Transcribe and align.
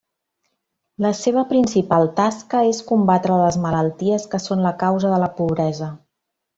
La 1.05 1.11
seva 1.19 1.43
principal 1.51 2.09
tasca 2.21 2.63
és 2.71 2.81
combatre 2.89 3.37
les 3.45 3.61
malalties 3.69 4.29
que 4.35 4.43
són 4.49 4.69
la 4.69 4.75
causa 4.85 5.17
de 5.17 5.25
la 5.27 5.33
pobresa. 5.41 5.97